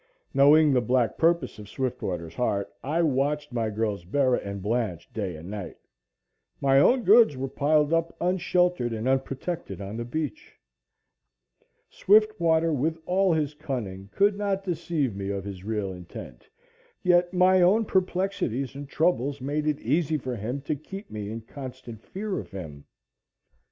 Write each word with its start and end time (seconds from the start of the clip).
Knowing 0.33 0.73
the 0.73 0.81
black 0.81 1.15
purpose 1.15 1.59
in 1.59 1.67
Swiftwater's 1.67 2.33
heart, 2.33 2.73
I 2.83 3.03
watched 3.03 3.53
my 3.53 3.69
girls 3.69 4.03
Bera 4.03 4.39
and 4.39 4.59
Blanche 4.59 5.13
day 5.13 5.35
and 5.35 5.47
night. 5.51 5.77
My 6.59 6.79
own 6.79 7.03
goods 7.03 7.37
were 7.37 7.47
piled 7.47 7.93
up 7.93 8.15
unsheltered 8.19 8.93
and 8.93 9.07
unprotected 9.07 9.79
on 9.79 9.97
the 9.97 10.03
beach. 10.03 10.57
Swiftwater, 11.87 12.73
with 12.73 12.97
all 13.05 13.31
his 13.33 13.53
cunning, 13.53 14.09
could 14.11 14.35
not 14.35 14.63
deceive 14.63 15.15
me 15.15 15.29
of 15.29 15.43
his 15.45 15.63
real 15.63 15.93
intent, 15.93 16.49
yet 17.03 17.31
my 17.31 17.61
own 17.61 17.85
perplexities 17.85 18.73
and 18.73 18.89
troubles 18.89 19.39
made 19.39 19.67
it 19.67 19.79
easy 19.81 20.17
for 20.17 20.35
him 20.35 20.61
to 20.61 20.75
keep 20.75 21.11
me 21.11 21.29
in 21.29 21.41
constant 21.41 22.01
fear 22.01 22.39
of 22.39 22.49
him. 22.49 22.85